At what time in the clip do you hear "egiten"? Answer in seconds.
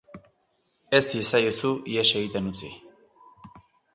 2.21-2.49